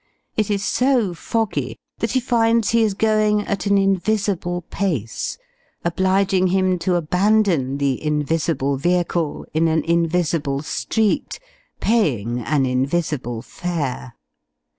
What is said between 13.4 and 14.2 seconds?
fare.